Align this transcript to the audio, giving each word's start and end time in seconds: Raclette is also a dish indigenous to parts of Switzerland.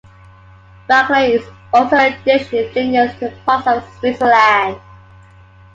Raclette 0.89 1.29
is 1.35 1.45
also 1.71 1.95
a 1.95 2.17
dish 2.25 2.51
indigenous 2.51 3.13
to 3.19 3.29
parts 3.45 3.67
of 3.67 3.87
Switzerland. 3.99 4.81